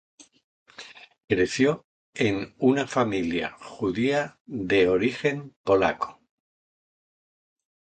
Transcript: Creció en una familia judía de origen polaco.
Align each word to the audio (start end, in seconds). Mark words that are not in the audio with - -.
Creció 1.29 1.85
en 2.15 2.55
una 2.57 2.87
familia 2.87 3.55
judía 3.59 4.39
de 4.47 4.89
origen 4.89 5.55
polaco. 5.63 6.19